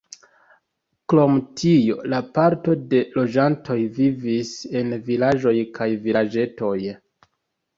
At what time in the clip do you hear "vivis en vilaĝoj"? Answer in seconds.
3.99-5.55